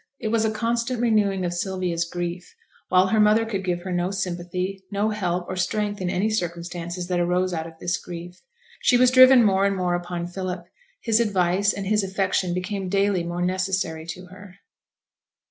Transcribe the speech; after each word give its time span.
It 0.17 0.29
was 0.29 0.43
a 0.43 0.49
constant 0.49 0.99
renewing 0.99 1.45
of 1.45 1.53
Sylvia's 1.53 2.05
grief, 2.05 2.55
while 2.89 3.05
her 3.09 3.19
mother 3.19 3.45
could 3.45 3.63
give 3.63 3.83
her 3.83 3.91
no 3.91 4.09
sympathy, 4.09 4.83
no 4.89 5.11
help, 5.11 5.45
or 5.47 5.55
strength 5.55 6.01
in 6.01 6.09
any 6.09 6.27
circumstances 6.27 7.05
that 7.07 7.19
arose 7.19 7.53
out 7.53 7.67
of 7.67 7.77
this 7.79 7.97
grief. 7.99 8.41
She 8.81 8.97
was 8.97 9.11
driven 9.11 9.43
more 9.43 9.63
and 9.63 9.75
more 9.75 9.93
upon 9.93 10.25
Philip; 10.25 10.65
his 11.01 11.19
advice 11.19 11.71
and 11.71 11.85
his 11.85 12.03
affection 12.03 12.55
became 12.55 12.89
daily 12.89 13.23
more 13.23 13.43
necessary 13.43 14.07
to 14.07 14.25
her. 14.33 14.55